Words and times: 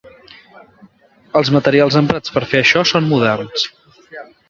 Els 1.41 1.53
materials 1.57 1.99
emprats 2.01 2.35
per 2.39 2.45
fer 2.55 2.65
això 2.65 2.87
són 2.95 3.11
moderns. 3.15 3.73